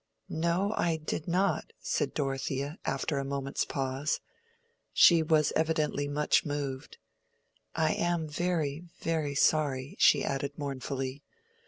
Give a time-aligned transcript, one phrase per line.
[0.29, 4.19] "No, I did not," said Dorothea, after a moment's pause.
[4.93, 6.97] She was evidently much moved.
[7.75, 11.21] "I am very, very sorry," she added, mournfully.